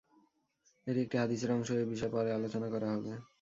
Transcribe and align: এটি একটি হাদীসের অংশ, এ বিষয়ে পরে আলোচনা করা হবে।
এটি 0.87 0.99
একটি 1.01 1.15
হাদীসের 1.17 1.51
অংশ, 1.55 1.69
এ 1.75 1.91
বিষয়ে 1.91 2.13
পরে 2.15 2.29
আলোচনা 2.33 2.67
করা 2.73 2.87
হবে। 2.93 3.11